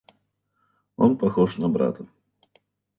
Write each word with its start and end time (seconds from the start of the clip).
Он 0.95 1.15
похож 1.15 1.57
на 1.59 1.69
брата. 1.69 2.07